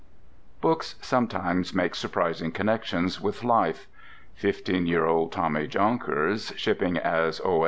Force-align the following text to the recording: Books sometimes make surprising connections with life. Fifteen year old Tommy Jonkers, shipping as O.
Books 0.61 0.95
sometimes 0.99 1.75
make 1.75 1.93
surprising 1.93 2.51
connections 2.51 3.21
with 3.21 3.43
life. 3.43 3.87
Fifteen 4.33 4.87
year 4.87 5.05
old 5.05 5.31
Tommy 5.31 5.67
Jonkers, 5.67 6.51
shipping 6.57 6.97
as 6.97 7.39
O. 7.45 7.59